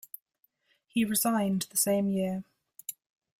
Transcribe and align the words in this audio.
He 0.87 1.05
resigned 1.05 1.67
the 1.69 1.77
same 1.77 2.09
year. 2.09 2.43